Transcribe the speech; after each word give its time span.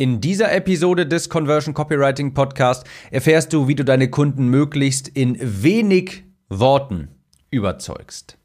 In 0.00 0.22
dieser 0.22 0.50
Episode 0.50 1.06
des 1.06 1.28
Conversion 1.28 1.74
Copywriting 1.74 2.32
Podcast 2.32 2.86
erfährst 3.10 3.52
du, 3.52 3.68
wie 3.68 3.74
du 3.74 3.84
deine 3.84 4.08
Kunden 4.08 4.48
möglichst 4.48 5.08
in 5.08 5.36
wenig 5.38 6.24
Worten 6.48 7.08
überzeugst. 7.50 8.38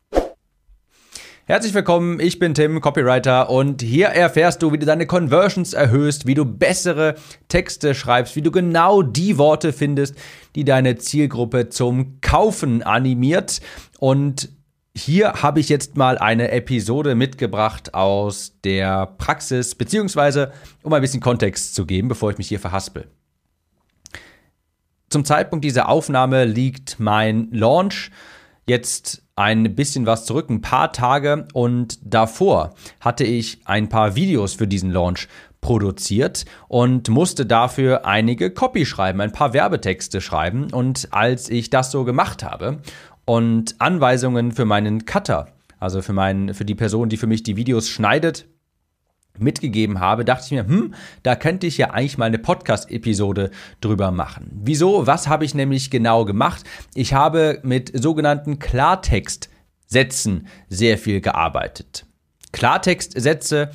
Herzlich 1.46 1.74
willkommen, 1.74 2.20
ich 2.20 2.40
bin 2.40 2.56
Tim, 2.56 2.82
Copywriter 2.82 3.50
und 3.50 3.82
hier 3.82 4.08
erfährst 4.08 4.64
du, 4.64 4.74
wie 4.74 4.80
du 4.80 4.86
deine 4.86 5.08
Conversions 5.08 5.72
erhöhst, 5.72 6.28
wie 6.28 6.34
du 6.34 6.44
bessere 6.44 7.16
Texte 7.48 7.96
schreibst, 7.96 8.36
wie 8.36 8.42
du 8.42 8.52
genau 8.52 9.02
die 9.02 9.38
Worte 9.38 9.72
findest, 9.72 10.18
die 10.56 10.66
deine 10.66 10.98
Zielgruppe 10.98 11.70
zum 11.70 12.20
Kaufen 12.20 12.84
animiert 12.84 13.62
und 14.00 14.50
hier 14.96 15.34
habe 15.34 15.60
ich 15.60 15.68
jetzt 15.68 15.98
mal 15.98 16.18
eine 16.18 16.52
Episode 16.52 17.16
mitgebracht 17.16 17.94
aus 17.94 18.54
der 18.64 19.08
Praxis, 19.18 19.76
beziehungsweise 19.76 20.54
um 20.84 20.94
ein 20.94 21.02
bisschen 21.02 21.20
Kontext 21.20 21.76
zu 21.76 21.86
geben, 21.86 22.08
bevor 22.08 22.32
ich 22.32 22.38
mich 22.38 22.48
hier 22.48 22.60
verhaspel. 22.60 23.08
Zum 25.10 25.26
Zeitpunkt 25.26 25.66
dieser 25.66 25.90
Aufnahme 25.90 26.46
liegt 26.46 27.00
mein 27.00 27.50
Launch 27.52 28.10
jetzt 28.68 29.24
ein 29.36 29.76
bisschen 29.76 30.06
was 30.06 30.26
zurück, 30.26 30.50
ein 30.50 30.62
paar 30.62 30.94
Tage 30.94 31.48
und 31.54 32.00
davor 32.02 32.74
hatte 33.02 33.26
ich 33.26 33.60
ein 33.66 33.90
paar 33.90 34.16
Videos 34.16 34.54
für 34.54 34.68
diesen 34.68 34.92
Launch 34.92 35.28
produziert 35.60 36.46
und 36.68 37.10
musste 37.10 37.46
dafür 37.46 38.06
einige 38.06 38.52
Copy 38.52 38.86
schreiben, 38.86 39.20
ein 39.20 39.32
paar 39.32 39.54
Werbetexte 39.54 40.22
schreiben 40.22 40.72
und 40.72 41.10
als 41.12 41.50
ich 41.50 41.70
das 41.70 41.92
so 41.92 42.06
gemacht 42.06 42.44
habe 42.44 42.80
und 43.26 43.76
Anweisungen 43.80 44.52
für 44.52 44.66
meinen 44.66 45.06
Cutter, 45.06 45.48
also 45.80 46.02
für, 46.02 46.14
meinen, 46.14 46.54
für 46.54 46.66
die 46.66 46.76
Person, 46.76 47.10
die 47.10 47.18
für 47.18 47.28
mich 47.28 47.44
die 47.44 47.58
Videos 47.58 47.90
schneidet, 47.90 48.46
mitgegeben 49.38 50.00
habe, 50.00 50.26
dachte 50.26 50.46
ich 50.46 50.52
mir, 50.52 50.66
hm, 50.68 50.94
da 51.24 51.36
könnte 51.36 51.68
ich 51.68 51.78
ja 51.78 51.92
eigentlich 51.92 52.18
mal 52.18 52.26
eine 52.26 52.40
Podcast-Episode 52.40 53.52
drüber 53.82 54.12
machen. 54.12 54.50
Wieso? 54.64 55.08
Was 55.08 55.28
habe 55.28 55.46
ich 55.46 55.54
nämlich 55.54 55.92
genau 55.92 56.26
gemacht? 56.26 56.64
Ich 56.94 57.14
habe 57.14 57.60
mit 57.64 57.92
sogenannten 58.02 58.60
Klartext-Sätzen 58.60 60.48
sehr 60.70 60.98
viel 60.98 61.22
gearbeitet. 61.22 62.06
Klartext-Sätze 62.52 63.72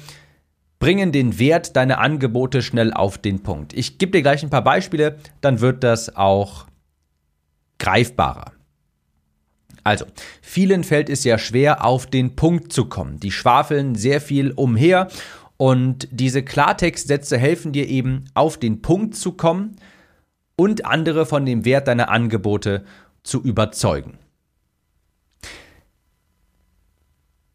bringen 0.78 1.12
den 1.12 1.38
Wert 1.38 1.76
deiner 1.76 1.98
Angebote 1.98 2.62
schnell 2.62 2.92
auf 2.94 3.18
den 3.18 3.42
Punkt. 3.42 3.74
Ich 3.74 3.98
gebe 3.98 4.12
dir 4.12 4.22
gleich 4.22 4.42
ein 4.42 4.50
paar 4.50 4.64
Beispiele, 4.64 5.18
dann 5.42 5.60
wird 5.60 5.84
das 5.84 6.16
auch 6.16 6.66
greifbarer. 7.78 8.52
Also, 9.84 10.04
vielen 10.42 10.84
fällt 10.84 11.08
es 11.08 11.24
ja 11.24 11.38
schwer, 11.38 11.84
auf 11.84 12.06
den 12.06 12.36
Punkt 12.36 12.72
zu 12.72 12.86
kommen. 12.86 13.20
Die 13.20 13.32
schwafeln 13.32 13.94
sehr 13.94 14.20
viel 14.20 14.52
umher 14.52 15.08
und 15.56 16.08
diese 16.10 16.42
Klartextsätze 16.42 17.36
helfen 17.38 17.72
dir 17.72 17.88
eben, 17.88 18.24
auf 18.34 18.56
den 18.56 18.82
Punkt 18.82 19.14
zu 19.14 19.32
kommen 19.32 19.76
und 20.56 20.84
andere 20.84 21.26
von 21.26 21.46
dem 21.46 21.64
Wert 21.64 21.88
deiner 21.88 22.10
Angebote 22.10 22.84
zu 23.22 23.42
überzeugen. 23.42 24.18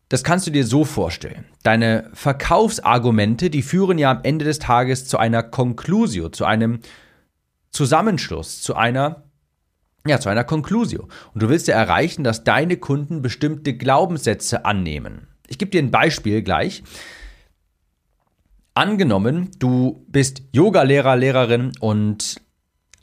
Das 0.09 0.23
kannst 0.23 0.45
du 0.45 0.51
dir 0.51 0.65
so 0.65 0.85
vorstellen. 0.85 1.45
Deine 1.63 2.09
Verkaufsargumente, 2.13 3.49
die 3.49 3.63
führen 3.63 3.97
ja 3.97 4.11
am 4.11 4.19
Ende 4.23 4.45
des 4.45 4.59
Tages 4.59 5.07
zu 5.07 5.17
einer 5.17 5.41
Conclusio, 5.41 6.29
zu 6.29 6.45
einem 6.45 6.79
Zusammenschluss, 7.71 8.61
zu 8.61 8.75
einer 8.75 9.24
ja, 10.05 10.19
zu 10.19 10.29
einer 10.29 10.43
Conclusio. 10.43 11.07
Und 11.33 11.43
du 11.43 11.49
willst 11.49 11.67
ja 11.67 11.75
erreichen, 11.75 12.23
dass 12.23 12.43
deine 12.43 12.77
Kunden 12.77 13.21
bestimmte 13.21 13.73
Glaubenssätze 13.75 14.65
annehmen. 14.65 15.27
Ich 15.47 15.57
gebe 15.57 15.71
dir 15.71 15.81
ein 15.81 15.91
Beispiel 15.91 16.41
gleich. 16.41 16.83
Angenommen, 18.73 19.51
du 19.59 20.05
bist 20.09 20.43
Yoga-Lehrer, 20.51 21.15
Lehrerin 21.15 21.71
und 21.79 22.41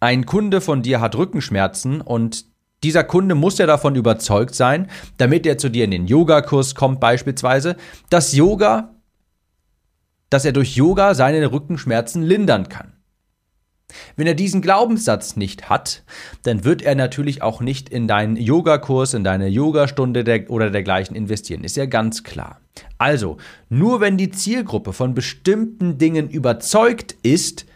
ein 0.00 0.26
Kunde 0.26 0.60
von 0.60 0.82
dir 0.82 1.00
hat 1.00 1.16
Rückenschmerzen 1.16 2.00
und 2.00 2.46
dieser 2.82 3.04
Kunde 3.04 3.34
muss 3.34 3.58
ja 3.58 3.66
davon 3.66 3.94
überzeugt 3.94 4.54
sein, 4.54 4.88
damit 5.16 5.46
er 5.46 5.58
zu 5.58 5.70
dir 5.70 5.84
in 5.84 5.92
den 5.92 6.06
Yogakurs 6.06 6.74
kommt 6.74 6.98
beispielsweise, 7.00 7.76
dass 8.10 8.32
Yoga, 8.32 8.96
dass 10.28 10.44
er 10.44 10.52
durch 10.52 10.74
Yoga 10.74 11.14
seine 11.14 11.52
Rückenschmerzen 11.52 12.22
lindern 12.22 12.68
kann. 12.68 12.94
Wenn 14.16 14.26
er 14.26 14.34
diesen 14.34 14.62
Glaubenssatz 14.62 15.36
nicht 15.36 15.68
hat, 15.68 16.02
dann 16.42 16.64
wird 16.64 16.82
er 16.82 16.94
natürlich 16.94 17.42
auch 17.42 17.60
nicht 17.60 17.88
in 17.88 18.08
deinen 18.08 18.36
Yogakurs, 18.36 19.14
in 19.14 19.24
deine 19.24 19.48
Yogastunde 19.48 20.24
der, 20.24 20.50
oder 20.50 20.70
dergleichen 20.70 21.16
investieren. 21.16 21.64
Ist 21.64 21.76
ja 21.76 21.86
ganz 21.86 22.22
klar. 22.22 22.60
Also, 22.98 23.36
nur 23.68 24.00
wenn 24.00 24.16
die 24.16 24.30
Zielgruppe 24.30 24.92
von 24.92 25.14
bestimmten 25.14 25.98
Dingen 25.98 26.28
überzeugt 26.28 27.16
ist, 27.22 27.66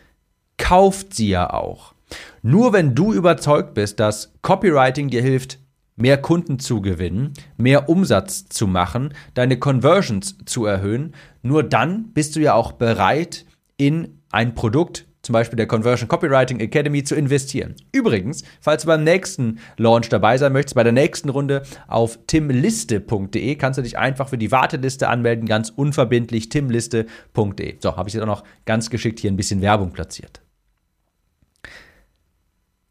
kauft 0.56 1.14
sie 1.14 1.28
ja 1.28 1.52
auch. 1.52 1.94
Nur 2.42 2.72
wenn 2.72 2.94
du 2.94 3.12
überzeugt 3.12 3.74
bist, 3.74 4.00
dass 4.00 4.32
Copywriting 4.42 5.08
dir 5.08 5.22
hilft, 5.22 5.58
mehr 5.96 6.20
Kunden 6.20 6.58
zu 6.58 6.80
gewinnen, 6.80 7.32
mehr 7.56 7.88
Umsatz 7.88 8.48
zu 8.48 8.66
machen, 8.66 9.14
deine 9.34 9.58
Conversions 9.58 10.36
zu 10.44 10.66
erhöhen, 10.66 11.14
nur 11.42 11.62
dann 11.62 12.12
bist 12.12 12.36
du 12.36 12.40
ja 12.40 12.54
auch 12.54 12.72
bereit, 12.72 13.46
in 13.78 14.20
ein 14.30 14.54
Produkt 14.54 15.05
zum 15.26 15.32
Beispiel 15.32 15.56
der 15.56 15.66
Conversion 15.66 16.08
Copywriting 16.08 16.60
Academy, 16.60 17.02
zu 17.02 17.16
investieren. 17.16 17.74
Übrigens, 17.92 18.44
falls 18.60 18.82
du 18.82 18.86
beim 18.88 19.02
nächsten 19.04 19.58
Launch 19.76 20.08
dabei 20.08 20.38
sein 20.38 20.52
möchtest, 20.52 20.76
bei 20.76 20.84
der 20.84 20.92
nächsten 20.92 21.28
Runde 21.28 21.62
auf 21.88 22.18
timliste.de, 22.26 23.56
kannst 23.56 23.78
du 23.78 23.82
dich 23.82 23.98
einfach 23.98 24.28
für 24.28 24.38
die 24.38 24.52
Warteliste 24.52 25.08
anmelden, 25.08 25.46
ganz 25.46 25.70
unverbindlich 25.70 26.48
timliste.de. 26.48 27.76
So, 27.80 27.96
habe 27.96 28.08
ich 28.08 28.14
jetzt 28.14 28.22
auch 28.22 28.26
noch 28.26 28.44
ganz 28.64 28.88
geschickt 28.88 29.18
hier 29.18 29.30
ein 29.30 29.36
bisschen 29.36 29.60
Werbung 29.60 29.92
platziert. 29.92 30.40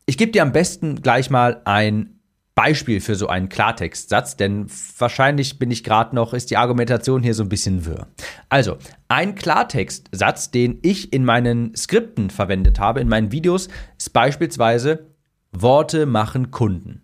Ich 0.05 0.17
gebe 0.17 0.31
dir 0.31 0.43
am 0.43 0.51
besten 0.51 1.01
gleich 1.01 1.29
mal 1.29 1.61
ein 1.63 2.14
Beispiel 2.55 3.01
für 3.01 3.15
so 3.15 3.27
einen 3.27 3.49
Klartextsatz, 3.49 4.37
denn 4.37 4.67
wahrscheinlich 4.97 5.59
bin 5.59 5.71
ich 5.71 5.83
gerade 5.83 6.15
noch, 6.15 6.33
ist 6.33 6.49
die 6.49 6.57
Argumentation 6.57 7.21
hier 7.21 7.33
so 7.33 7.43
ein 7.43 7.49
bisschen 7.49 7.85
wirr. 7.85 8.07
Also, 8.47 8.77
ein 9.09 9.35
Klartextsatz, 9.35 10.51
den 10.51 10.79
ich 10.81 11.11
in 11.11 11.25
meinen 11.25 11.75
Skripten 11.75 12.29
verwendet 12.29 12.79
habe, 12.79 13.01
in 13.01 13.09
meinen 13.09 13.33
Videos, 13.33 13.67
ist 13.97 14.13
beispielsweise 14.13 15.11
Worte 15.51 16.05
machen 16.05 16.49
Kunden. 16.49 17.03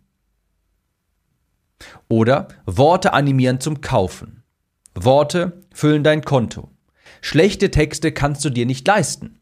Oder 2.08 2.48
Worte 2.66 3.12
animieren 3.12 3.60
zum 3.60 3.82
Kaufen. 3.82 4.44
Worte 4.96 5.64
füllen 5.74 6.04
dein 6.04 6.22
Konto. 6.22 6.70
Schlechte 7.20 7.72
Texte 7.72 8.14
kannst 8.14 8.44
du 8.46 8.50
dir 8.50 8.66
nicht 8.66 8.88
leisten. 8.88 9.42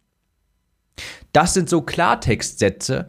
Das 1.34 1.54
sind 1.54 1.70
so 1.70 1.82
Klartextsätze, 1.82 3.08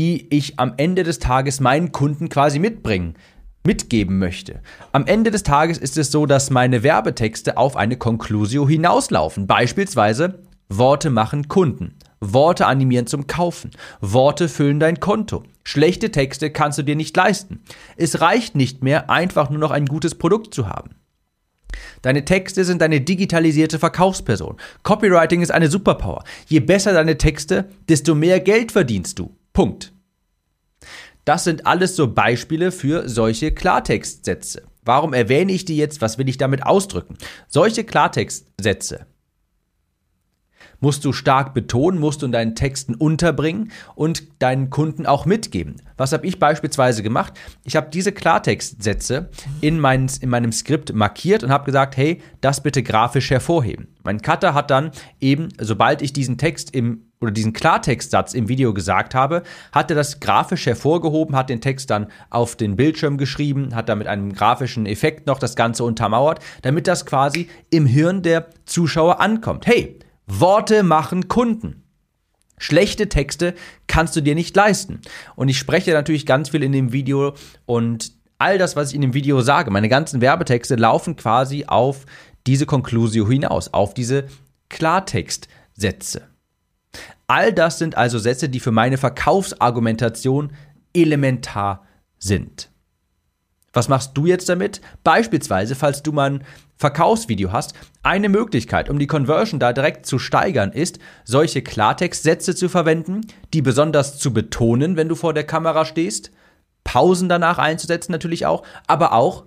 die 0.00 0.34
ich 0.34 0.58
am 0.58 0.72
Ende 0.78 1.02
des 1.02 1.18
Tages 1.18 1.60
meinen 1.60 1.92
Kunden 1.92 2.30
quasi 2.30 2.58
mitbringen, 2.58 3.16
mitgeben 3.64 4.18
möchte. 4.18 4.62
Am 4.92 5.06
Ende 5.06 5.30
des 5.30 5.42
Tages 5.42 5.76
ist 5.76 5.98
es 5.98 6.10
so, 6.10 6.24
dass 6.24 6.48
meine 6.48 6.82
Werbetexte 6.82 7.58
auf 7.58 7.76
eine 7.76 7.98
Conclusio 7.98 8.66
hinauslaufen. 8.66 9.46
Beispielsweise 9.46 10.40
Worte 10.70 11.10
machen 11.10 11.48
Kunden. 11.48 11.98
Worte 12.18 12.64
animieren 12.64 13.08
zum 13.08 13.26
Kaufen. 13.26 13.72
Worte 14.00 14.48
füllen 14.48 14.80
dein 14.80 15.00
Konto. 15.00 15.42
Schlechte 15.64 16.10
Texte 16.10 16.48
kannst 16.48 16.78
du 16.78 16.82
dir 16.82 16.96
nicht 16.96 17.14
leisten. 17.14 17.62
Es 17.98 18.22
reicht 18.22 18.54
nicht 18.54 18.82
mehr, 18.82 19.10
einfach 19.10 19.50
nur 19.50 19.58
noch 19.58 19.70
ein 19.70 19.84
gutes 19.84 20.14
Produkt 20.14 20.54
zu 20.54 20.66
haben. 20.66 20.94
Deine 22.00 22.24
Texte 22.24 22.64
sind 22.64 22.82
eine 22.82 23.02
digitalisierte 23.02 23.78
Verkaufsperson. 23.78 24.56
Copywriting 24.82 25.42
ist 25.42 25.50
eine 25.50 25.68
Superpower. 25.68 26.24
Je 26.46 26.60
besser 26.60 26.94
deine 26.94 27.18
Texte, 27.18 27.68
desto 27.90 28.14
mehr 28.14 28.40
Geld 28.40 28.72
verdienst 28.72 29.18
du. 29.18 29.36
Punkt. 29.60 29.92
Das 31.26 31.44
sind 31.44 31.66
alles 31.66 31.94
so 31.94 32.14
Beispiele 32.14 32.72
für 32.72 33.10
solche 33.10 33.52
Klartextsätze. 33.52 34.62
Warum 34.86 35.12
erwähne 35.12 35.52
ich 35.52 35.66
die 35.66 35.76
jetzt? 35.76 36.00
Was 36.00 36.16
will 36.16 36.30
ich 36.30 36.38
damit 36.38 36.64
ausdrücken? 36.64 37.18
Solche 37.46 37.84
Klartextsätze 37.84 39.04
musst 40.80 41.04
du 41.04 41.12
stark 41.12 41.52
betonen, 41.52 42.00
musst 42.00 42.22
du 42.22 42.26
in 42.26 42.32
deinen 42.32 42.54
Texten 42.54 42.94
unterbringen 42.94 43.70
und 43.94 44.40
deinen 44.40 44.70
Kunden 44.70 45.04
auch 45.04 45.26
mitgeben. 45.26 45.76
Was 45.98 46.14
habe 46.14 46.26
ich 46.26 46.38
beispielsweise 46.38 47.02
gemacht? 47.02 47.34
Ich 47.62 47.76
habe 47.76 47.90
diese 47.92 48.12
Klartextsätze 48.12 49.28
in, 49.60 49.78
mein, 49.78 50.10
in 50.22 50.30
meinem 50.30 50.52
Skript 50.52 50.94
markiert 50.94 51.44
und 51.44 51.50
habe 51.50 51.66
gesagt, 51.66 51.98
hey, 51.98 52.22
das 52.40 52.62
bitte 52.62 52.82
grafisch 52.82 53.28
hervorheben. 53.28 53.88
Mein 54.04 54.22
Cutter 54.22 54.54
hat 54.54 54.70
dann 54.70 54.90
eben, 55.20 55.50
sobald 55.60 56.00
ich 56.00 56.14
diesen 56.14 56.38
Text 56.38 56.74
im 56.74 57.09
oder 57.20 57.32
diesen 57.32 57.52
Klartextsatz 57.52 58.32
im 58.32 58.48
Video 58.48 58.72
gesagt 58.72 59.14
habe, 59.14 59.42
hat 59.72 59.90
er 59.90 59.96
das 59.96 60.20
grafisch 60.20 60.66
hervorgehoben, 60.66 61.36
hat 61.36 61.50
den 61.50 61.60
Text 61.60 61.90
dann 61.90 62.06
auf 62.30 62.56
den 62.56 62.76
Bildschirm 62.76 63.18
geschrieben, 63.18 63.74
hat 63.74 63.88
da 63.88 63.94
mit 63.94 64.06
einem 64.06 64.32
grafischen 64.32 64.86
Effekt 64.86 65.26
noch 65.26 65.38
das 65.38 65.54
Ganze 65.54 65.84
untermauert, 65.84 66.40
damit 66.62 66.86
das 66.86 67.04
quasi 67.04 67.48
im 67.68 67.84
Hirn 67.84 68.22
der 68.22 68.48
Zuschauer 68.64 69.20
ankommt. 69.20 69.66
Hey, 69.66 69.98
Worte 70.26 70.82
machen 70.82 71.28
Kunden. 71.28 71.82
Schlechte 72.56 73.08
Texte 73.08 73.54
kannst 73.86 74.16
du 74.16 74.20
dir 74.20 74.34
nicht 74.34 74.56
leisten. 74.56 75.00
Und 75.34 75.48
ich 75.48 75.58
spreche 75.58 75.92
natürlich 75.92 76.24
ganz 76.24 76.50
viel 76.50 76.62
in 76.62 76.72
dem 76.72 76.92
Video 76.92 77.34
und 77.66 78.12
all 78.38 78.56
das, 78.56 78.76
was 78.76 78.90
ich 78.90 78.94
in 78.94 79.02
dem 79.02 79.12
Video 79.12 79.42
sage, 79.42 79.70
meine 79.70 79.90
ganzen 79.90 80.22
Werbetexte 80.22 80.76
laufen 80.76 81.16
quasi 81.16 81.66
auf 81.66 82.06
diese 82.46 82.64
Conclusio 82.64 83.28
hinaus, 83.28 83.74
auf 83.74 83.92
diese 83.92 84.26
Klartext 84.70 85.48
Sätze. 85.74 86.30
All 87.30 87.52
das 87.52 87.78
sind 87.78 87.96
also 87.96 88.18
Sätze, 88.18 88.48
die 88.48 88.58
für 88.58 88.72
meine 88.72 88.98
Verkaufsargumentation 88.98 90.50
elementar 90.92 91.86
sind. 92.18 92.72
Was 93.72 93.88
machst 93.88 94.16
du 94.16 94.26
jetzt 94.26 94.48
damit? 94.48 94.80
Beispielsweise, 95.04 95.76
falls 95.76 96.02
du 96.02 96.10
mal 96.10 96.28
ein 96.28 96.44
Verkaufsvideo 96.76 97.52
hast, 97.52 97.74
eine 98.02 98.28
Möglichkeit, 98.28 98.90
um 98.90 98.98
die 98.98 99.06
Conversion 99.06 99.60
da 99.60 99.72
direkt 99.72 100.06
zu 100.06 100.18
steigern, 100.18 100.72
ist, 100.72 100.98
solche 101.22 101.62
Klartextsätze 101.62 102.56
zu 102.56 102.68
verwenden, 102.68 103.20
die 103.54 103.62
besonders 103.62 104.18
zu 104.18 104.32
betonen, 104.32 104.96
wenn 104.96 105.08
du 105.08 105.14
vor 105.14 105.32
der 105.32 105.44
Kamera 105.44 105.84
stehst, 105.84 106.32
Pausen 106.82 107.28
danach 107.28 107.58
einzusetzen 107.58 108.10
natürlich 108.10 108.44
auch, 108.44 108.64
aber 108.88 109.12
auch 109.12 109.44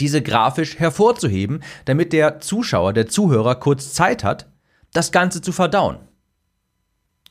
diese 0.00 0.22
grafisch 0.22 0.78
hervorzuheben, 0.78 1.62
damit 1.84 2.14
der 2.14 2.40
Zuschauer, 2.40 2.94
der 2.94 3.08
Zuhörer 3.08 3.56
kurz 3.56 3.92
Zeit 3.92 4.24
hat, 4.24 4.46
das 4.94 5.12
Ganze 5.12 5.42
zu 5.42 5.52
verdauen. 5.52 6.07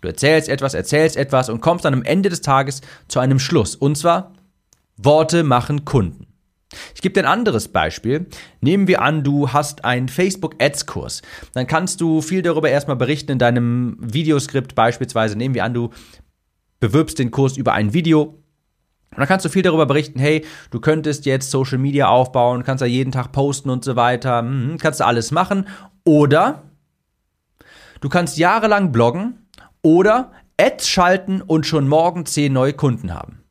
Du 0.01 0.07
erzählst 0.07 0.49
etwas, 0.49 0.73
erzählst 0.73 1.17
etwas 1.17 1.49
und 1.49 1.61
kommst 1.61 1.85
dann 1.85 1.93
am 1.93 2.03
Ende 2.03 2.29
des 2.29 2.41
Tages 2.41 2.81
zu 3.07 3.19
einem 3.19 3.39
Schluss. 3.39 3.75
Und 3.75 3.97
zwar, 3.97 4.33
Worte 4.97 5.43
machen 5.43 5.85
Kunden. 5.85 6.27
Ich 6.93 7.01
gebe 7.01 7.13
dir 7.13 7.21
ein 7.21 7.31
anderes 7.39 7.69
Beispiel. 7.69 8.27
Nehmen 8.61 8.87
wir 8.87 9.01
an, 9.01 9.23
du 9.23 9.53
hast 9.53 9.85
einen 9.85 10.09
Facebook-Ads-Kurs. 10.09 11.21
Dann 11.53 11.67
kannst 11.67 12.01
du 12.01 12.21
viel 12.21 12.41
darüber 12.41 12.69
erstmal 12.69 12.97
berichten 12.97 13.31
in 13.31 13.39
deinem 13.39 13.97
Videoskript 13.99 14.75
beispielsweise. 14.75 15.37
Nehmen 15.37 15.55
wir 15.55 15.63
an, 15.63 15.73
du 15.73 15.91
bewirbst 16.79 17.19
den 17.19 17.31
Kurs 17.31 17.57
über 17.57 17.73
ein 17.73 17.93
Video. 17.93 18.23
Und 19.11 19.19
dann 19.19 19.27
kannst 19.27 19.45
du 19.45 19.49
viel 19.49 19.61
darüber 19.61 19.85
berichten, 19.85 20.19
hey, 20.19 20.45
du 20.69 20.79
könntest 20.79 21.25
jetzt 21.25 21.49
Social 21.49 21.77
Media 21.77 22.09
aufbauen, 22.09 22.63
kannst 22.63 22.81
da 22.81 22.85
jeden 22.85 23.11
Tag 23.11 23.31
posten 23.31 23.69
und 23.69 23.83
so 23.83 23.95
weiter, 23.95 24.39
hm, 24.39 24.77
kannst 24.79 24.99
du 24.99 25.05
alles 25.05 25.31
machen. 25.31 25.67
Oder 26.03 26.63
du 28.01 28.09
kannst 28.09 28.37
jahrelang 28.37 28.91
bloggen 28.91 29.46
oder 29.87 30.33
Ads 30.59 30.89
schalten 30.89 31.41
und 31.41 31.65
schon 31.65 31.87
morgen 31.87 32.25
10 32.25 32.51
neue 32.51 32.73
Kunden 32.73 33.13
haben. 33.13 33.45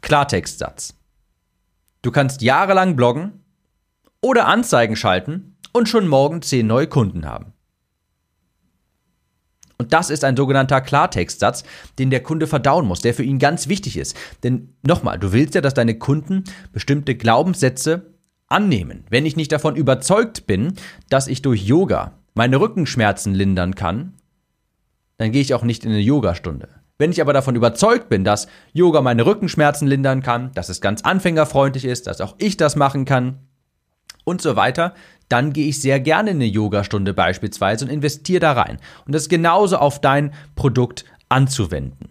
Klartextsatz. 0.00 0.94
Du 2.02 2.12
kannst 2.12 2.40
jahrelang 2.40 2.94
bloggen 2.94 3.42
oder 4.20 4.46
Anzeigen 4.46 4.94
schalten 4.94 5.56
und 5.72 5.88
schon 5.88 6.06
morgen 6.06 6.40
10 6.40 6.64
neue 6.64 6.86
Kunden 6.86 7.26
haben. 7.26 7.52
Und 9.76 9.92
das 9.92 10.08
ist 10.08 10.22
ein 10.22 10.36
sogenannter 10.36 10.80
Klartextsatz, 10.80 11.64
den 11.98 12.10
der 12.10 12.22
Kunde 12.22 12.46
verdauen 12.46 12.86
muss, 12.86 13.00
der 13.00 13.12
für 13.12 13.24
ihn 13.24 13.40
ganz 13.40 13.66
wichtig 13.66 13.96
ist. 13.96 14.16
Denn 14.44 14.76
nochmal, 14.86 15.18
du 15.18 15.32
willst 15.32 15.56
ja, 15.56 15.60
dass 15.60 15.74
deine 15.74 15.98
Kunden 15.98 16.44
bestimmte 16.70 17.16
Glaubenssätze 17.16 18.14
annehmen. 18.46 19.02
Wenn 19.10 19.26
ich 19.26 19.34
nicht 19.34 19.50
davon 19.50 19.74
überzeugt 19.74 20.46
bin, 20.46 20.74
dass 21.08 21.26
ich 21.26 21.42
durch 21.42 21.66
Yoga 21.66 22.20
meine 22.34 22.60
Rückenschmerzen 22.60 23.34
lindern 23.34 23.74
kann, 23.74 24.14
dann 25.18 25.32
gehe 25.32 25.42
ich 25.42 25.54
auch 25.54 25.62
nicht 25.62 25.84
in 25.84 25.90
eine 25.90 26.00
Yogastunde. 26.00 26.68
Wenn 26.98 27.10
ich 27.10 27.20
aber 27.20 27.32
davon 27.32 27.56
überzeugt 27.56 28.08
bin, 28.08 28.22
dass 28.22 28.46
Yoga 28.72 29.00
meine 29.00 29.26
Rückenschmerzen 29.26 29.88
lindern 29.88 30.22
kann, 30.22 30.52
dass 30.52 30.68
es 30.68 30.80
ganz 30.80 31.02
anfängerfreundlich 31.02 31.84
ist, 31.84 32.06
dass 32.06 32.20
auch 32.20 32.36
ich 32.38 32.56
das 32.56 32.76
machen 32.76 33.04
kann 33.04 33.40
und 34.24 34.40
so 34.40 34.56
weiter, 34.56 34.94
dann 35.28 35.52
gehe 35.52 35.66
ich 35.66 35.80
sehr 35.80 35.98
gerne 35.98 36.30
in 36.30 36.36
eine 36.36 36.44
Yogastunde 36.44 37.14
beispielsweise 37.14 37.84
und 37.84 37.90
investiere 37.90 38.40
da 38.40 38.52
rein. 38.52 38.78
Und 39.06 39.14
das 39.14 39.28
genauso 39.28 39.78
auf 39.78 40.00
dein 40.00 40.32
Produkt 40.54 41.04
anzuwenden. 41.28 42.10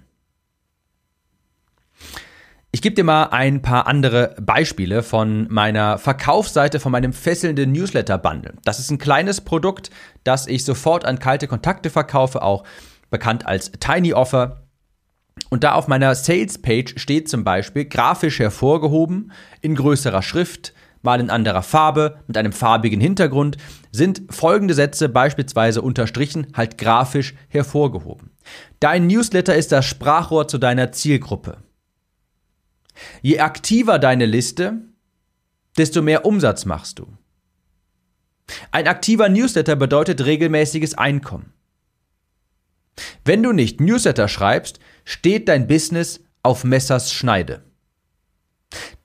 Ich 2.74 2.82
gebe 2.82 2.96
dir 2.96 3.04
mal 3.04 3.26
ein 3.26 3.62
paar 3.62 3.86
andere 3.86 4.34
Beispiele 4.42 5.04
von 5.04 5.46
meiner 5.50 5.98
Verkaufsseite 5.98 6.80
von 6.80 6.94
meinem 6.94 7.12
fesselnden 7.12 7.74
Newsletter-Bundle. 7.74 8.54
Das 8.64 8.80
ist 8.80 8.90
ein 8.90 8.98
kleines 8.98 9.42
Produkt, 9.42 9.90
das 10.24 10.48
ich 10.48 10.64
sofort 10.64 11.04
an 11.04 11.20
kalte 11.20 11.48
Kontakte 11.48 11.90
verkaufe, 11.90 12.42
auch 12.42 12.64
bekannt 13.12 13.46
als 13.46 13.72
Tiny 13.74 14.14
Offer. 14.14 14.64
Und 15.50 15.64
da 15.64 15.74
auf 15.74 15.88
meiner 15.88 16.16
Sales-Page 16.16 16.96
steht 16.98 17.30
zum 17.30 17.44
Beispiel 17.44 17.86
grafisch 17.86 18.40
hervorgehoben, 18.40 19.32
in 19.62 19.76
größerer 19.76 20.24
Schrift, 20.24 20.74
mal 21.04 21.20
in 21.20 21.30
anderer 21.30 21.62
Farbe, 21.62 22.20
mit 22.28 22.38
einem 22.38 22.52
farbigen 22.52 23.00
Hintergrund, 23.00 23.58
sind 23.92 24.24
folgende 24.30 24.74
Sätze 24.74 25.10
beispielsweise 25.10 25.82
unterstrichen, 25.82 26.48
halt 26.56 26.78
grafisch 26.78 27.36
hervorgehoben. 27.50 28.32
Dein 28.80 29.08
Newsletter 29.08 29.56
ist 29.56 29.72
das 29.72 29.86
Sprachrohr 29.86 30.48
zu 30.48 30.58
deiner 30.58 30.92
Zielgruppe. 30.92 31.58
Je 33.22 33.40
aktiver 33.40 34.00
deine 34.00 34.26
Liste, 34.26 34.82
desto 35.78 36.02
mehr 36.02 36.26
Umsatz 36.26 36.66
machst 36.66 37.00
du. 37.00 37.08
Ein 38.72 38.88
aktiver 38.88 39.30
Newsletter 39.30 39.76
bedeutet 39.76 40.26
regelmäßiges 40.26 40.98
Einkommen. 40.98 41.54
Wenn 43.26 43.44
du 43.44 43.52
nicht 43.52 43.82
Newsletter 43.82 44.28
schreibst, 44.28 44.80
steht 45.06 45.48
dein 45.48 45.68
Business 45.68 46.22
auf 46.44 46.64
Messers 46.64 47.14
Schneide. 47.14 47.64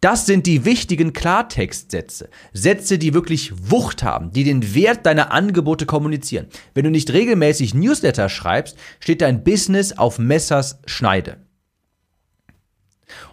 Das 0.00 0.26
sind 0.26 0.46
die 0.46 0.64
wichtigen 0.64 1.12
Klartextsätze. 1.12 2.28
Sätze, 2.52 2.98
die 2.98 3.14
wirklich 3.14 3.52
Wucht 3.70 4.02
haben, 4.02 4.30
die 4.30 4.44
den 4.44 4.74
Wert 4.74 5.06
deiner 5.06 5.32
Angebote 5.32 5.86
kommunizieren. 5.86 6.46
Wenn 6.74 6.84
du 6.84 6.90
nicht 6.90 7.12
regelmäßig 7.12 7.74
Newsletter 7.74 8.28
schreibst, 8.28 8.76
steht 9.00 9.22
dein 9.22 9.42
Business 9.42 9.92
auf 9.92 10.18
Messers 10.18 10.78
Schneide. 10.86 11.45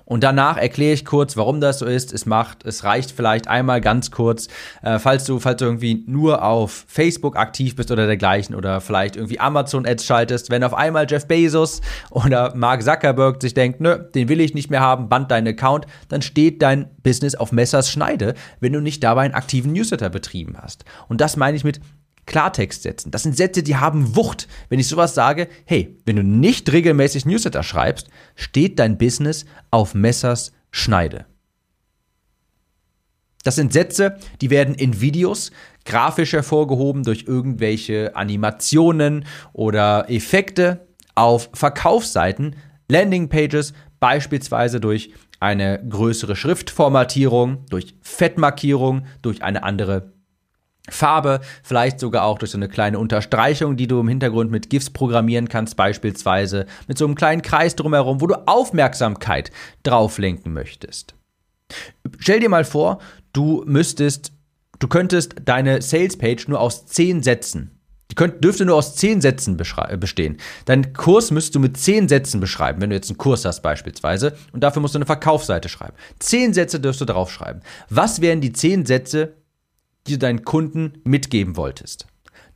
Und 0.06 0.24
danach 0.24 0.58
erkläre 0.58 0.94
ich 0.94 1.06
kurz, 1.06 1.38
warum 1.38 1.62
das 1.62 1.80
so 1.80 1.86
ist. 1.86 2.14
Es 2.14 2.26
macht, 2.26 2.66
es 2.66 2.84
reicht 2.84 3.12
vielleicht 3.12 3.48
einmal 3.48 3.82
ganz 3.82 4.12
kurz, 4.12 4.48
äh, 4.82 5.00
falls 5.00 5.26
du, 5.26 5.40
falls 5.40 5.58
du 5.60 5.66
irgendwie 5.66 6.04
nur 6.08 6.44
auf 6.44 6.86
Facebook 6.88 7.38
aktiv 7.38 7.76
bist 7.76 7.90
oder 7.92 8.06
dergleichen 8.06 8.56
oder 8.56 8.82
vielleicht 8.82 9.16
irgendwie 9.16 9.40
Amazon 9.40 9.86
Ads 9.86 10.06
schaltest, 10.06 10.50
wenn 10.50 10.64
auf 10.64 10.74
einmal 10.74 11.08
Jeff 11.10 11.28
Bezos 11.28 11.82
oder 12.12 12.54
Mark 12.56 12.84
Zuckerberg 12.84 13.42
sich 13.42 13.54
denkt, 13.54 13.82
nö, 13.82 13.98
den 13.98 14.30
will 14.30 14.42
ich 14.42 14.54
nicht 14.54 14.70
mehr 14.70 14.82
haben, 14.82 15.10
band 15.10 15.32
deinen 15.32 15.48
Account, 15.48 15.86
dann 16.10 16.22
steht 16.22 16.62
dein 16.62 16.90
Business 17.02 17.36
auf 17.36 17.52
Messers 17.52 17.90
Schneide, 17.90 18.34
wenn 18.60 18.74
du 18.74 18.82
nicht 18.82 19.04
dabei 19.04 19.22
einen 19.22 19.34
aktiven 19.34 19.74
Newsletter 19.74 20.10
betrieben 20.10 20.58
hast. 20.62 20.86
Und 21.08 21.22
das 21.22 21.38
meine 21.38 21.58
ich 21.58 21.64
mit 21.64 21.80
Klartext 22.26 22.84
setzen. 22.84 23.12
Das 23.12 23.24
sind 23.24 23.36
Sätze, 23.36 23.64
die 23.64 23.76
haben 23.76 24.16
Wucht. 24.16 24.48
Wenn 24.70 24.80
ich 24.80 24.88
sowas 24.88 25.14
sage, 25.14 25.48
hey, 25.66 25.98
wenn 26.06 26.16
du 26.16 26.24
nicht 26.24 26.72
regelmäßig 26.72 27.26
Newsletter 27.26 27.64
schreibst, 27.64 28.08
steht 28.36 28.80
dein 28.80 28.98
Business 28.98 29.46
auf 29.72 29.94
Messers 29.94 30.52
Schneide. 30.72 31.26
Das 33.44 33.56
sind 33.56 33.74
Sätze, 33.74 34.18
die 34.40 34.50
werden 34.50 34.74
in 34.74 35.02
Videos 35.02 35.52
grafisch 35.86 36.32
hervorgehoben 36.32 37.04
durch 37.04 37.26
irgendwelche 37.28 38.16
Animationen 38.16 39.26
oder 39.52 40.10
Effekte 40.10 40.88
auf 41.14 41.50
Verkaufsseiten, 41.54 42.56
Landingpages, 42.88 43.74
beispielsweise 44.00 44.80
durch 44.80 45.12
eine 45.40 45.86
größere 45.88 46.38
Schriftformatierung, 46.38 47.66
durch 47.70 47.96
Fettmarkierung, 48.02 49.06
durch 49.22 49.44
eine 49.44 49.64
andere 49.64 50.13
Farbe, 50.90 51.40
vielleicht 51.64 52.00
sogar 52.00 52.26
auch 52.26 52.40
durch 52.40 52.52
so 52.52 52.58
eine 52.58 52.68
kleine 52.68 53.00
Unterstreichung, 53.00 53.78
die 53.78 53.88
du 53.88 54.00
im 54.00 54.08
Hintergrund 54.10 54.52
mit 54.52 54.70
GIFs 54.70 54.90
programmieren 54.90 55.48
kannst, 55.48 55.78
beispielsweise 55.78 56.66
mit 56.88 56.98
so 56.98 57.06
einem 57.06 57.16
kleinen 57.16 57.42
Kreis 57.42 57.76
drumherum, 57.76 58.20
wo 58.20 58.28
du 58.28 58.36
Aufmerksamkeit 58.48 59.52
drauf 59.84 60.18
lenken 60.18 60.52
möchtest. 60.52 61.16
Stell 62.20 62.42
dir 62.42 62.50
mal 62.50 62.66
vor, 62.66 63.00
du 63.32 63.64
müsstest, 63.66 64.34
du 64.80 64.88
könntest 64.88 65.36
deine 65.46 65.82
Salespage 65.82 66.46
nur 66.48 66.60
aus 66.60 66.86
zehn 66.86 67.24
Sätzen 67.24 67.74
die 68.14 68.16
könnt, 68.16 68.44
dürfte 68.44 68.64
nur 68.64 68.76
aus 68.76 68.96
zehn 68.96 69.22
Sätzen 69.22 69.58
bestehen. 69.58 70.38
Deinen 70.66 70.94
Kurs 70.94 71.32
müsstest 71.32 71.56
du 71.56 71.60
mit 71.60 71.78
zehn 71.78 72.08
Sätzen 72.08 72.40
beschreiben, 72.40 72.80
wenn 72.80 72.92
du 72.92 72.96
jetzt 72.96 73.10
einen 73.10 73.18
Kurs 73.18 73.44
hast 73.44 73.62
beispielsweise. 73.62 74.36
Und 74.52 74.64
dafür 74.64 74.84
musst 74.84 74.94
du 74.94 75.00
eine 75.00 75.08
Verkaufsseite 75.08 75.68
schreiben. 75.68 75.96
Zehn 76.20 76.54
Sätze 76.54 76.80
dürfst 76.80 77.02
du 77.02 77.06
draufschreiben. 77.06 77.64
Was 77.90 78.22
wären 78.22 78.40
die 78.40 78.54
zehn 78.54 78.86
Sätze, 78.86 79.34
die 80.08 80.14
du 80.14 80.20
deinen 80.20 80.44
Kunden 80.44 80.94
mitgeben 81.04 81.56
wolltest. 81.56 82.08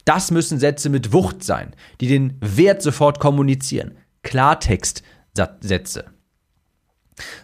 Das 0.05 0.31
müssen 0.31 0.59
Sätze 0.59 0.89
mit 0.89 1.11
Wucht 1.11 1.43
sein, 1.43 1.75
die 1.99 2.07
den 2.07 2.37
Wert 2.39 2.81
sofort 2.81 3.19
kommunizieren. 3.19 3.97
Klartextsätze. 4.23 6.05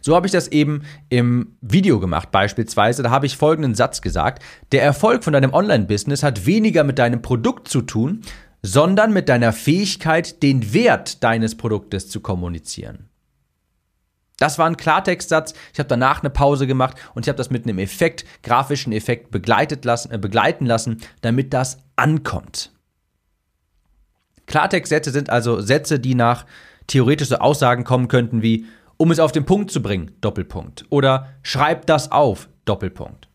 So 0.02 0.16
habe 0.16 0.28
ich 0.28 0.32
das 0.32 0.48
eben 0.50 0.84
im 1.10 1.58
Video 1.62 2.00
gemacht 2.00 2.32
beispielsweise. 2.32 3.04
Da 3.04 3.10
habe 3.10 3.26
ich 3.26 3.38
folgenden 3.38 3.76
Satz 3.76 4.02
gesagt. 4.02 4.44
Der 4.72 4.84
Erfolg 4.84 5.24
von 5.24 5.34
deinem 5.34 5.54
Online-Business 5.54 6.24
hat 6.24 6.46
weniger 6.46 6.84
mit 6.84 7.00
deinem 7.00 7.22
Produkt 7.22 7.68
zu 7.68 7.82
tun, 7.82 8.22
sondern 8.62 9.12
mit 9.12 9.30
deiner 9.30 9.52
Fähigkeit, 9.52 10.42
den 10.42 10.74
Wert 10.74 11.24
deines 11.24 11.56
Produktes 11.56 12.10
zu 12.10 12.22
kommunizieren. 12.22 13.10
Das 14.44 14.60
war 14.60 14.66
ein 14.66 14.76
Klartextsatz. 14.76 15.54
Ich 15.72 15.80
habe 15.80 15.88
danach 15.88 16.20
eine 16.22 16.30
Pause 16.30 16.68
gemacht 16.68 16.98
und 17.16 17.26
ich 17.26 17.30
habe 17.30 17.38
das 17.38 17.50
mit 17.50 17.64
einem 17.64 17.80
Effekt, 17.80 18.26
grafischen 18.44 18.92
Effekt 18.92 19.32
begleitet 19.32 19.86
lassen, 19.86 20.12
äh, 20.12 20.18
begleiten 20.18 20.66
lassen, 20.66 20.98
damit 21.22 21.54
das 21.54 21.78
ankommt. 21.96 22.74
Klartextsätze 24.46 25.12
sind 25.12 25.30
also 25.30 25.62
Sätze, 25.62 25.98
die 25.98 26.14
nach 26.14 26.46
theoretischen 26.88 27.38
Aussagen 27.38 27.86
kommen 27.86 28.10
könnten 28.10 28.42
wie 28.42 28.66
um 28.98 29.12
es 29.12 29.20
auf 29.20 29.32
den 29.32 29.46
Punkt 29.46 29.72
zu 29.72 29.82
bringen, 29.82 30.12
Doppelpunkt. 30.20 30.88
Oder 30.90 31.30
schreib 31.42 31.86
das 31.86 32.12
auf, 32.12 32.50
Doppelpunkt. 32.66 33.30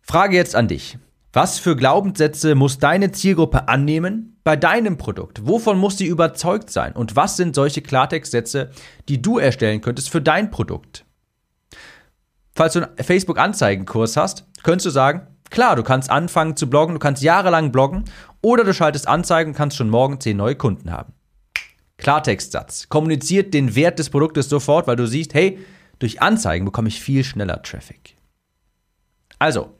Frage 0.00 0.36
jetzt 0.36 0.56
an 0.56 0.68
dich. 0.68 0.96
Was 1.32 1.58
für 1.58 1.76
Glaubenssätze 1.76 2.54
muss 2.54 2.78
deine 2.78 3.12
Zielgruppe 3.12 3.68
annehmen 3.68 4.40
bei 4.44 4.56
deinem 4.56 4.96
Produkt? 4.96 5.46
Wovon 5.46 5.78
muss 5.78 5.98
sie 5.98 6.06
überzeugt 6.06 6.70
sein? 6.70 6.94
Und 6.94 7.16
was 7.16 7.36
sind 7.36 7.54
solche 7.54 7.82
Klartextsätze, 7.82 8.70
die 9.08 9.20
du 9.20 9.38
erstellen 9.38 9.82
könntest 9.82 10.08
für 10.08 10.22
dein 10.22 10.50
Produkt? 10.50 11.04
Falls 12.54 12.72
du 12.72 12.80
einen 12.80 13.04
Facebook-Anzeigenkurs 13.04 14.16
hast, 14.16 14.46
könntest 14.62 14.86
du 14.86 14.90
sagen, 14.90 15.26
klar, 15.50 15.76
du 15.76 15.82
kannst 15.82 16.10
anfangen 16.10 16.56
zu 16.56 16.68
bloggen, 16.68 16.94
du 16.94 16.98
kannst 16.98 17.22
jahrelang 17.22 17.72
bloggen 17.72 18.04
oder 18.40 18.64
du 18.64 18.72
schaltest 18.72 19.06
Anzeigen 19.06 19.50
und 19.50 19.56
kannst 19.56 19.76
schon 19.76 19.90
morgen 19.90 20.20
10 20.20 20.36
neue 20.36 20.56
Kunden 20.56 20.90
haben. 20.90 21.12
Klartextsatz. 21.98 22.88
Kommuniziert 22.88 23.52
den 23.52 23.74
Wert 23.74 23.98
des 23.98 24.08
Produktes 24.08 24.48
sofort, 24.48 24.86
weil 24.86 24.96
du 24.96 25.06
siehst, 25.06 25.34
hey, 25.34 25.58
durch 25.98 26.22
Anzeigen 26.22 26.64
bekomme 26.64 26.88
ich 26.88 27.00
viel 27.00 27.22
schneller 27.22 27.62
Traffic. 27.62 28.16
Also, 29.38 29.77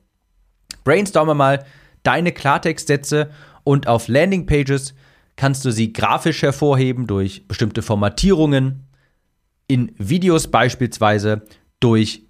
brainstorme 0.84 1.34
mal 1.34 1.64
deine 2.02 2.32
Klartextsätze 2.32 3.30
und 3.64 3.86
auf 3.86 4.08
Landingpages 4.08 4.94
kannst 5.36 5.64
du 5.64 5.70
sie 5.70 5.92
grafisch 5.92 6.42
hervorheben 6.42 7.06
durch 7.06 7.46
bestimmte 7.46 7.82
Formatierungen, 7.82 8.84
in 9.68 9.92
Videos 9.98 10.48
beispielsweise 10.48 11.42
durch 11.80 12.27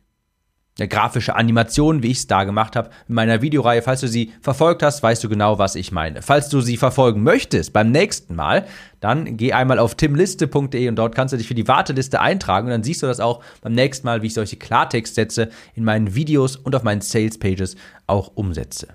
eine 0.78 0.88
grafische 0.88 1.34
Animation, 1.34 2.02
wie 2.02 2.10
ich 2.10 2.18
es 2.18 2.26
da 2.26 2.44
gemacht 2.44 2.76
habe, 2.76 2.90
in 3.08 3.14
meiner 3.14 3.42
Videoreihe. 3.42 3.82
Falls 3.82 4.00
du 4.00 4.08
sie 4.08 4.32
verfolgt 4.40 4.82
hast, 4.82 5.02
weißt 5.02 5.22
du 5.24 5.28
genau, 5.28 5.58
was 5.58 5.74
ich 5.74 5.92
meine. 5.92 6.22
Falls 6.22 6.48
du 6.48 6.60
sie 6.60 6.76
verfolgen 6.76 7.22
möchtest 7.22 7.72
beim 7.72 7.90
nächsten 7.90 8.34
Mal, 8.34 8.66
dann 9.00 9.36
geh 9.36 9.52
einmal 9.52 9.78
auf 9.78 9.94
timliste.de 9.96 10.88
und 10.88 10.96
dort 10.96 11.14
kannst 11.14 11.32
du 11.32 11.36
dich 11.36 11.48
für 11.48 11.54
die 11.54 11.68
Warteliste 11.68 12.20
eintragen 12.20 12.66
und 12.66 12.72
dann 12.72 12.84
siehst 12.84 13.02
du 13.02 13.06
das 13.06 13.20
auch 13.20 13.42
beim 13.60 13.72
nächsten 13.72 14.06
Mal, 14.06 14.22
wie 14.22 14.28
ich 14.28 14.34
solche 14.34 14.56
Klartextsätze 14.56 15.50
in 15.74 15.84
meinen 15.84 16.14
Videos 16.14 16.56
und 16.56 16.74
auf 16.74 16.82
meinen 16.84 17.00
Sales 17.00 17.38
Pages 17.38 17.76
auch 18.06 18.32
umsetze. 18.34 18.88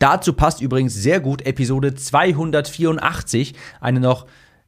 Dazu 0.00 0.32
passt 0.32 0.62
übrigens 0.62 0.94
sehr 0.94 1.20
gut 1.20 1.42
Episode 1.46 1.94
284, 1.94 3.54
eine 3.80 4.00
noch 4.00 4.26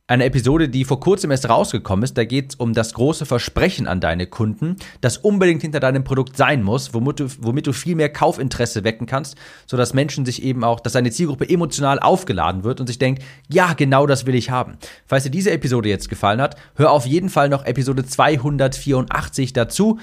eine 0.09 0.25
Episode, 0.25 0.69
die 0.69 0.85
vor 0.85 1.01
kurzem 1.01 1.31
erst 1.31 1.49
rausgekommen 1.49 2.03
ist. 2.03 2.19
Da 2.19 2.25
geht 2.25 2.51
es 2.51 2.55
um 2.57 2.75
das 2.75 2.93
große 2.95 3.25
Versprechen 3.25 3.87
an 3.87 4.01
deine 4.01 4.27
Kunden, 4.27 4.77
das 5.01 5.17
unbedingt 5.17 5.63
hinter 5.63 5.81
deinem 5.81 6.05
Produkt 6.05 6.37
sein 6.37 6.63
muss, 6.63 6.93
womit 6.93 7.21
du, 7.21 7.29
womit 7.39 7.67
du 7.67 7.73
viel 7.73 7.95
mehr 7.95 8.11
Kaufinteresse 8.11 8.85
wecken 8.85 9.07
kannst, 9.07 9.37
sodass 9.67 9.95
Menschen 9.95 10.27
sich 10.27 10.43
eben 10.43 10.65
auch, 10.65 10.81
dass 10.81 10.95
deine 10.95 11.11
Zielgruppe 11.11 11.49
emotional 11.49 11.99
aufgeladen 11.99 12.65
wird 12.65 12.81
und 12.81 12.89
sich 12.89 12.99
denkt, 12.99 13.23
ja, 13.49 13.73
genau 13.75 14.07
das 14.07 14.27
will 14.27 14.35
ich 14.35 14.51
haben. 14.51 14.77
Falls 15.07 15.25
dir 15.25 15.31
diese 15.31 15.53
Episode 15.53 15.89
jetzt 15.89 16.09
gefallen 16.09 16.41
hat, 16.41 16.57
hör 16.75 16.91
auf 16.91 17.07
jeden 17.07 17.29
Fall 17.29 17.49
noch 17.49 17.65
Episode 17.65 18.05
284 18.05 19.53
dazu. 19.53 19.99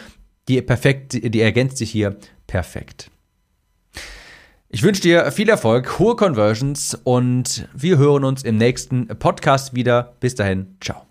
Die 0.47 0.61
perfekt, 0.61 1.13
die 1.13 1.41
ergänzt 1.41 1.77
sich 1.77 1.91
hier 1.91 2.17
perfekt. 2.47 3.11
Ich 4.71 4.83
wünsche 4.83 5.01
dir 5.01 5.31
viel 5.31 5.49
Erfolg, 5.49 5.97
hohe 5.97 6.15
Conversions 6.15 6.95
und 7.03 7.67
wir 7.73 7.97
hören 7.97 8.23
uns 8.23 8.43
im 8.43 8.57
nächsten 8.57 9.07
Podcast 9.07 9.73
wieder. 9.73 10.13
Bis 10.19 10.35
dahin, 10.35 10.77
ciao. 10.79 11.08